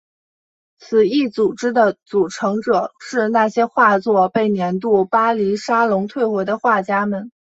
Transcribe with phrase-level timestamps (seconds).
[0.79, 7.31] 此一组织的组成者是那些画作被年度巴黎沙龙退回的画家们。